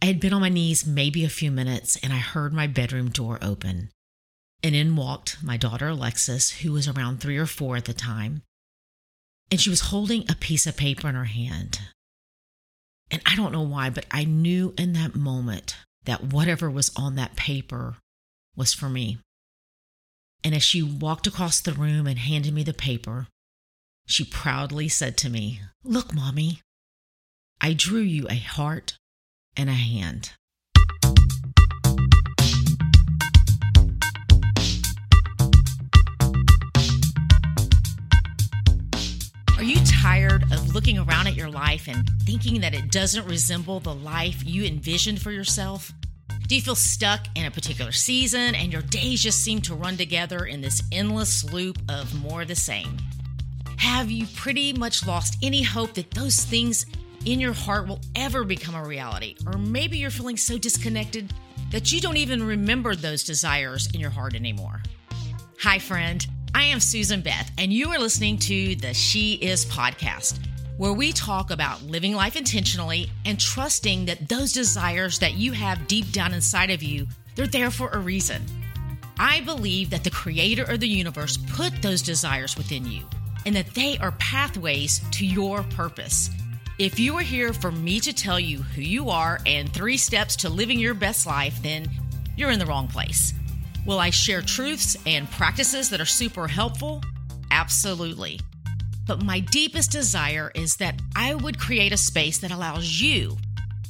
[0.00, 3.10] I had been on my knees maybe a few minutes and I heard my bedroom
[3.10, 3.90] door open.
[4.62, 8.42] And in walked my daughter Alexis, who was around three or four at the time.
[9.50, 11.80] And she was holding a piece of paper in her hand.
[13.10, 17.14] And I don't know why, but I knew in that moment that whatever was on
[17.14, 17.96] that paper
[18.56, 19.18] was for me.
[20.44, 23.26] And as she walked across the room and handed me the paper,
[24.06, 26.60] she proudly said to me, Look, Mommy,
[27.60, 28.96] I drew you a heart
[29.58, 30.30] and a hand.
[39.56, 43.80] Are you tired of looking around at your life and thinking that it doesn't resemble
[43.80, 45.92] the life you envisioned for yourself?
[46.46, 49.96] Do you feel stuck in a particular season and your days just seem to run
[49.96, 52.96] together in this endless loop of more the same?
[53.78, 56.86] Have you pretty much lost any hope that those things
[57.24, 59.36] in your heart will ever become a reality?
[59.46, 61.32] Or maybe you're feeling so disconnected
[61.70, 64.82] that you don't even remember those desires in your heart anymore.
[65.60, 66.26] Hi, friend.
[66.54, 70.38] I am Susan Beth, and you are listening to the She Is podcast,
[70.78, 75.86] where we talk about living life intentionally and trusting that those desires that you have
[75.86, 78.42] deep down inside of you, they're there for a reason.
[79.18, 83.02] I believe that the creator of the universe put those desires within you
[83.44, 86.30] and that they are pathways to your purpose.
[86.78, 90.36] If you are here for me to tell you who you are and three steps
[90.36, 91.90] to living your best life, then
[92.36, 93.34] you're in the wrong place.
[93.84, 97.02] Will I share truths and practices that are super helpful?
[97.50, 98.38] Absolutely.
[99.08, 103.36] But my deepest desire is that I would create a space that allows you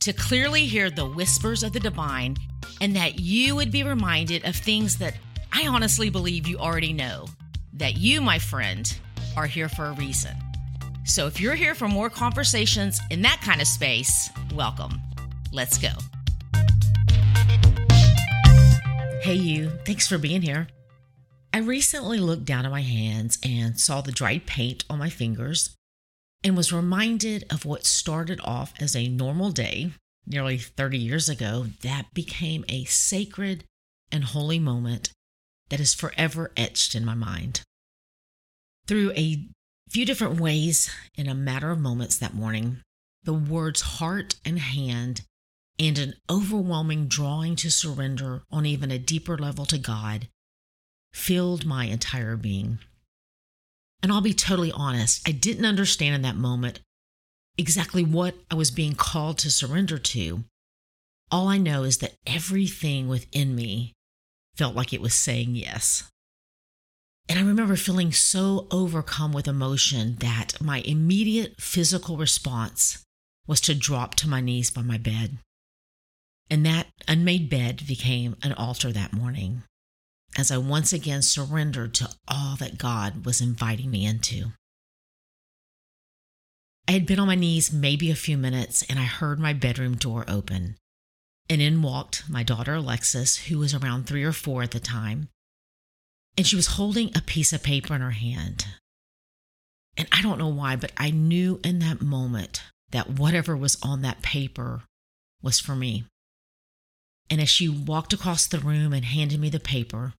[0.00, 2.36] to clearly hear the whispers of the divine
[2.82, 5.14] and that you would be reminded of things that
[5.50, 7.28] I honestly believe you already know.
[7.72, 8.94] That you, my friend,
[9.38, 10.36] are here for a reason.
[11.06, 15.00] So if you're here for more conversations in that kind of space, welcome.
[15.52, 15.90] Let's go.
[19.20, 19.70] Hey, you.
[19.84, 20.66] Thanks for being here.
[21.52, 25.76] I recently looked down at my hands and saw the dried paint on my fingers
[26.42, 29.92] and was reminded of what started off as a normal day
[30.26, 33.64] nearly 30 years ago that became a sacred
[34.10, 35.10] and holy moment
[35.68, 37.60] that is forever etched in my mind.
[38.86, 39.48] Through a
[39.88, 42.78] few different ways in a matter of moments that morning,
[43.22, 45.22] the words heart and hand
[45.78, 50.28] and an overwhelming drawing to surrender on even a deeper level to God
[51.12, 52.78] filled my entire being.
[54.02, 56.80] And I'll be totally honest, I didn't understand in that moment
[57.56, 60.44] exactly what I was being called to surrender to.
[61.30, 63.94] All I know is that everything within me
[64.56, 66.10] felt like it was saying yes.
[67.28, 73.02] And I remember feeling so overcome with emotion that my immediate physical response
[73.46, 75.38] was to drop to my knees by my bed.
[76.50, 79.62] And that unmade bed became an altar that morning
[80.36, 84.52] as I once again surrendered to all that God was inviting me into.
[86.88, 89.96] I had been on my knees maybe a few minutes and I heard my bedroom
[89.96, 90.76] door open.
[91.48, 95.28] And in walked my daughter Alexis, who was around three or four at the time
[96.36, 98.66] and she was holding a piece of paper in her hand.
[99.96, 104.02] And I don't know why, but I knew in that moment that whatever was on
[104.02, 104.82] that paper
[105.42, 106.04] was for me.
[107.30, 110.14] And as she walked across the room and handed me the paper,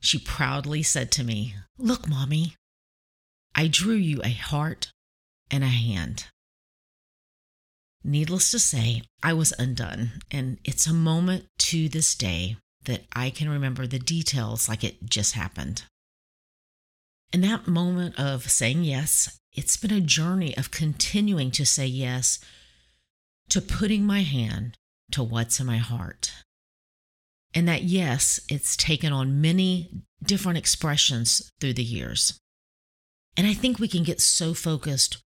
[0.00, 2.54] she proudly said to me, Look, Mommy,
[3.54, 4.90] I drew you a heart
[5.50, 6.26] and a hand.
[8.04, 13.30] Needless to say, I was undone, and it's a moment to this day that I
[13.30, 15.84] can remember the details like it just happened.
[17.32, 22.38] In that moment of saying yes, it's been a journey of continuing to say yes
[23.48, 24.76] to putting my hand
[25.12, 26.32] to what's in my heart.
[27.54, 29.90] And that yes, it's taken on many
[30.22, 32.38] different expressions through the years.
[33.36, 35.18] And I think we can get so focused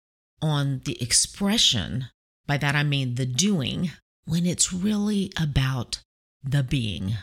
[0.41, 2.05] on the expression,
[2.45, 3.91] by that I mean the doing,
[4.25, 6.01] when it's really about
[6.43, 7.15] the being.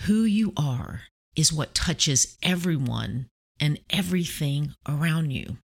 [0.00, 1.02] Who you are
[1.34, 3.26] is what touches everyone
[3.58, 5.58] and everything around you.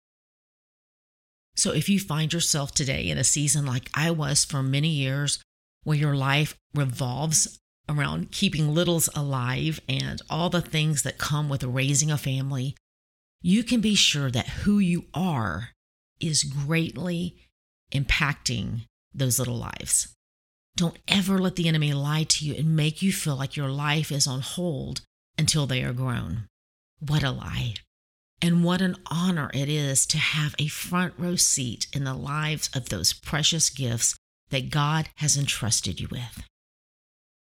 [1.55, 5.39] So if you find yourself today in a season like I was for many years,
[5.85, 7.59] where your life revolves
[7.89, 12.77] around keeping littles alive and all the things that come with raising a family,
[13.43, 15.71] you can be sure that who you are
[16.21, 17.37] is greatly
[17.93, 20.15] impacting those little lives.
[20.77, 24.11] Don't ever let the enemy lie to you and make you feel like your life
[24.11, 25.03] is on hold
[25.39, 26.49] until they are grown.
[26.99, 27.75] What a lie.
[28.41, 32.71] And what an honor it is to have a front row seat in the lives
[32.75, 34.17] of those precious gifts
[34.51, 36.45] that God has entrusted you with.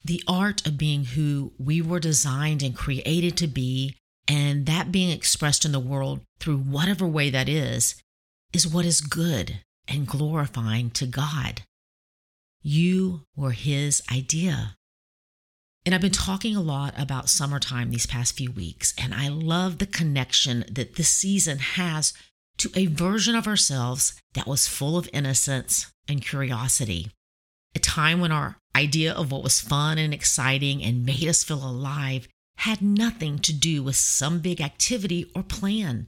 [0.04, 3.96] The art of being who we were designed and created to be,
[4.28, 7.96] and that being expressed in the world through whatever way that is,
[8.52, 11.62] is what is good and glorifying to God.
[12.66, 14.74] You were His idea.
[15.84, 19.76] And I've been talking a lot about summertime these past few weeks, and I love
[19.76, 22.14] the connection that this season has
[22.56, 27.10] to a version of ourselves that was full of innocence and curiosity.
[27.74, 31.62] A time when our idea of what was fun and exciting and made us feel
[31.62, 36.06] alive had nothing to do with some big activity or plan,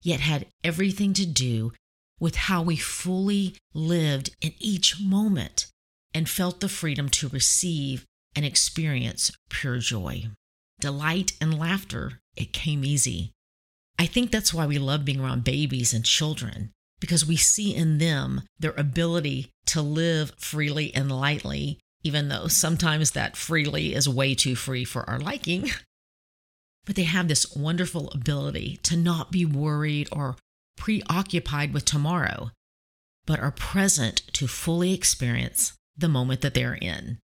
[0.00, 1.74] yet had everything to do
[2.18, 5.66] with how we fully lived in each moment
[6.14, 10.28] and felt the freedom to receive and experience pure joy.
[10.80, 13.32] Delight and laughter, it came easy.
[13.98, 16.70] I think that's why we love being around babies and children,
[17.00, 23.10] because we see in them their ability to live freely and lightly, even though sometimes
[23.10, 25.70] that freely is way too free for our liking.
[26.86, 30.36] But they have this wonderful ability to not be worried or
[30.78, 32.50] preoccupied with tomorrow,
[33.26, 37.18] but are present to fully experience the moment that they're in.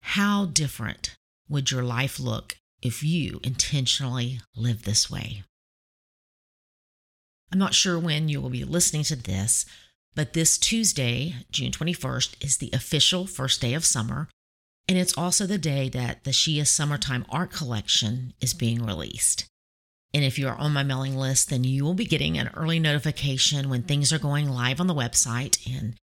[0.00, 1.16] How different
[1.48, 5.42] would your life look if you intentionally live this way?
[7.52, 9.66] I'm not sure when you will be listening to this,
[10.14, 14.28] but this Tuesday, June 21st, is the official first day of summer,
[14.88, 19.46] and it's also the day that the She Is Summertime Art Collection is being released.
[20.14, 22.78] And if you are on my mailing list, then you will be getting an early
[22.78, 25.58] notification when things are going live on the website.
[25.70, 25.96] And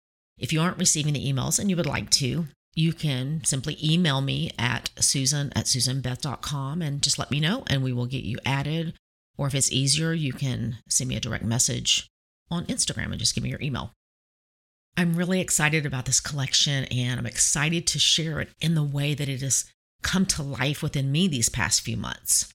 [0.42, 4.22] if you aren't receiving the emails and you would like to, you can simply email
[4.22, 8.40] me at susan at susanbeth.com and just let me know and we will get you
[8.46, 8.94] added.
[9.38, 12.08] Or if it's easier, you can send me a direct message
[12.50, 13.92] on Instagram and just give me your email.
[14.98, 19.14] I'm really excited about this collection and I'm excited to share it in the way
[19.14, 19.66] that it has
[20.02, 22.52] come to life within me these past few months.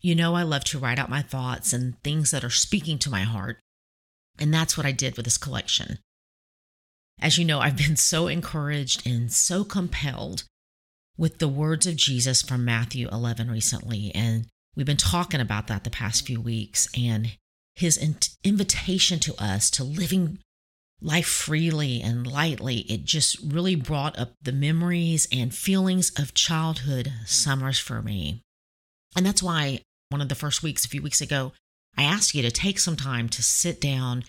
[0.00, 3.10] You know, I love to write out my thoughts and things that are speaking to
[3.10, 3.58] my heart.
[4.38, 5.98] And that's what I did with this collection.
[7.20, 10.44] As you know, I've been so encouraged and so compelled
[11.16, 14.12] with the words of Jesus from Matthew 11 recently.
[14.14, 17.36] And we've been talking about that the past few weeks and
[17.74, 17.98] his
[18.42, 20.38] invitation to us to living
[21.00, 22.78] life freely and lightly.
[22.80, 28.42] It just really brought up the memories and feelings of childhood summers for me.
[29.16, 29.80] And that's why
[30.10, 31.52] one of the first weeks, a few weeks ago,
[31.96, 34.24] I asked you to take some time to sit down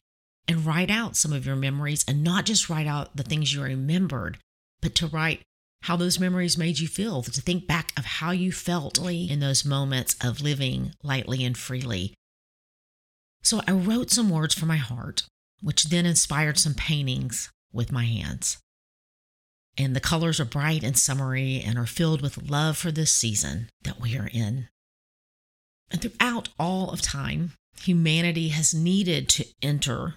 [0.47, 3.61] and write out some of your memories and not just write out the things you
[3.61, 4.37] remembered,
[4.81, 5.41] but to write
[5.83, 9.65] how those memories made you feel, to think back of how you felt in those
[9.65, 12.13] moments of living lightly and freely.
[13.41, 15.23] So I wrote some words from my heart,
[15.61, 18.57] which then inspired some paintings with my hands.
[19.77, 23.69] And the colors are bright and summery and are filled with love for this season
[23.83, 24.69] that we are in.
[25.91, 30.15] And throughout all of time, humanity has needed to enter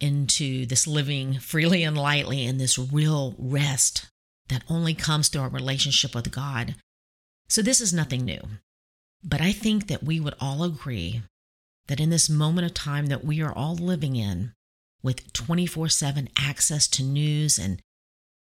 [0.00, 4.06] into this living freely and lightly and this real rest
[4.48, 6.74] that only comes through our relationship with God.
[7.48, 8.40] So, this is nothing new.
[9.22, 11.22] But I think that we would all agree
[11.88, 14.52] that in this moment of time that we are all living in,
[15.02, 17.80] with 24 7 access to news and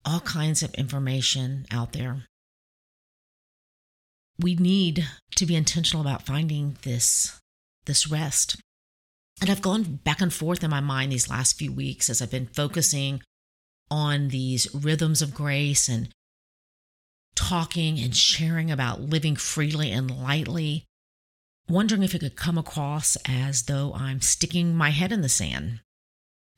[0.03, 2.25] all kinds of information out there,
[4.39, 7.39] we need to be intentional about finding this,
[7.85, 8.57] this rest
[9.41, 12.31] and I've gone back and forth in my mind these last few weeks as I've
[12.31, 13.21] been focusing
[13.91, 16.09] on these rhythms of grace and
[17.35, 20.85] talking and sharing about living freely and lightly,
[21.67, 25.81] wondering if it could come across as though I'm sticking my head in the sand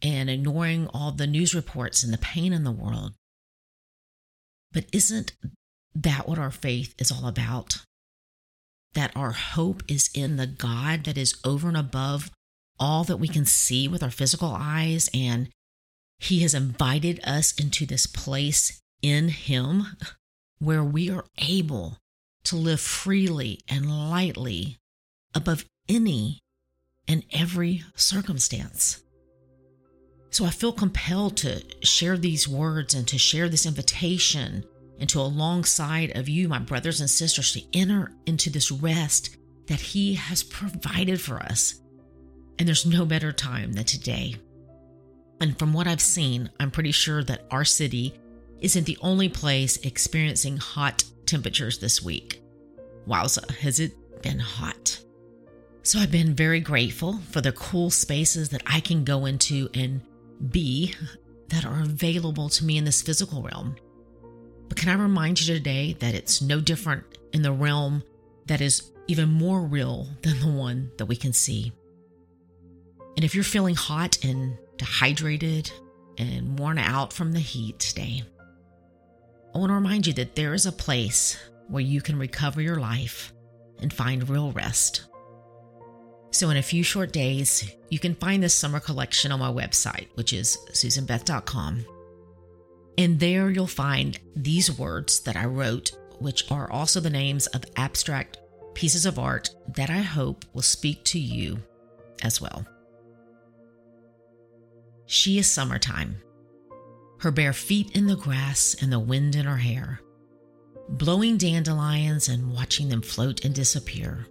[0.01, 3.13] and ignoring all the news reports and the pain in the world.
[4.71, 5.33] But isn't
[5.95, 7.83] that what our faith is all about?
[8.93, 12.29] That our hope is in the God that is over and above
[12.79, 15.09] all that we can see with our physical eyes.
[15.13, 15.49] And
[16.19, 19.85] He has invited us into this place in Him
[20.59, 21.97] where we are able
[22.45, 24.77] to live freely and lightly
[25.35, 26.39] above any
[27.07, 29.03] and every circumstance.
[30.29, 34.63] So I feel compelled to share these words and to share this invitation
[34.99, 39.79] and to alongside of you, my brothers and sisters, to enter into this rest that
[39.79, 41.81] He has provided for us
[42.59, 44.35] and there's no better time than today.
[45.39, 48.19] And from what I've seen, I'm pretty sure that our city
[48.59, 52.41] isn't the only place experiencing hot temperatures this week.
[53.07, 54.99] Wowza, has it been hot?
[55.83, 60.01] So I've been very grateful for the cool spaces that I can go into and
[60.49, 60.93] be
[61.49, 63.75] that are available to me in this physical realm.
[64.67, 68.03] But can I remind you today that it's no different in the realm
[68.47, 71.71] that is even more real than the one that we can see?
[73.17, 75.71] And if you're feeling hot and dehydrated
[76.19, 78.23] and worn out from the heat today,
[79.53, 81.35] I want to remind you that there is a place
[81.67, 83.33] where you can recover your life
[83.81, 85.05] and find real rest.
[86.29, 90.09] So, in a few short days, you can find this summer collection on my website,
[90.13, 91.85] which is susanbeth.com.
[92.99, 97.63] And there you'll find these words that I wrote, which are also the names of
[97.77, 98.37] abstract
[98.75, 101.57] pieces of art that I hope will speak to you
[102.21, 102.63] as well.
[105.07, 106.17] She is summertime,
[107.19, 110.01] her bare feet in the grass and the wind in her hair,
[110.89, 114.27] blowing dandelions and watching them float and disappear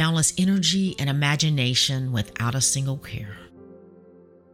[0.00, 3.36] boundless energy and imagination without a single care.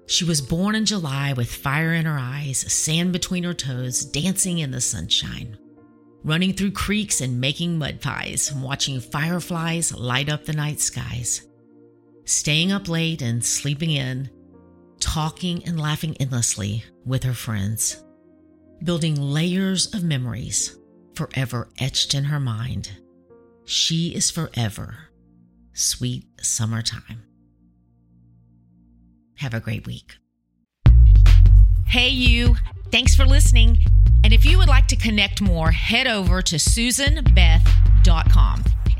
[0.06, 4.58] She was born in July with fire in her eyes, sand between her toes, dancing
[4.58, 5.56] in the sunshine,
[6.24, 11.46] running through creeks and making mud pies, watching fireflies light up the night skies,
[12.24, 14.28] staying up late and sleeping in,
[15.06, 18.02] talking and laughing endlessly with her friends,
[18.82, 20.76] building layers of memories
[21.14, 22.90] forever etched in her mind.
[23.64, 24.96] She is forever
[25.72, 27.22] sweet summertime.
[29.36, 30.16] Have a great week.
[31.86, 32.56] Hey, you.
[32.90, 33.78] Thanks for listening.
[34.24, 38.64] And if you would like to connect more, head over to susanbeth.com